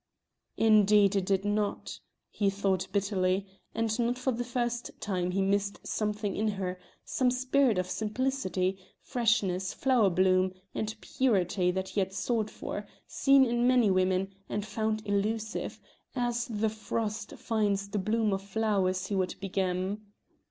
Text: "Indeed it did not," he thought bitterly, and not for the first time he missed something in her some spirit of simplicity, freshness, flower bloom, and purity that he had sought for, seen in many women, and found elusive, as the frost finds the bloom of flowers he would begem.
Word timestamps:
"Indeed 0.57 1.15
it 1.15 1.27
did 1.27 1.45
not," 1.45 1.99
he 2.31 2.49
thought 2.49 2.87
bitterly, 2.91 3.45
and 3.75 3.99
not 3.99 4.17
for 4.17 4.31
the 4.31 4.43
first 4.43 4.89
time 4.99 5.29
he 5.29 5.43
missed 5.43 5.85
something 5.85 6.35
in 6.35 6.47
her 6.47 6.79
some 7.05 7.29
spirit 7.29 7.77
of 7.77 7.87
simplicity, 7.87 8.79
freshness, 9.03 9.75
flower 9.75 10.09
bloom, 10.09 10.53
and 10.73 10.99
purity 11.01 11.69
that 11.69 11.89
he 11.89 11.99
had 11.99 12.13
sought 12.13 12.49
for, 12.49 12.87
seen 13.05 13.45
in 13.45 13.67
many 13.67 13.91
women, 13.91 14.33
and 14.49 14.65
found 14.65 15.03
elusive, 15.05 15.79
as 16.15 16.47
the 16.47 16.69
frost 16.69 17.35
finds 17.35 17.87
the 17.87 17.99
bloom 17.99 18.33
of 18.33 18.41
flowers 18.41 19.05
he 19.05 19.13
would 19.15 19.35
begem. 19.39 20.01